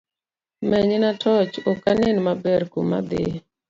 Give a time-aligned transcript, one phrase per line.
[0.69, 3.35] Menyna torch ok anen maber kuma adhie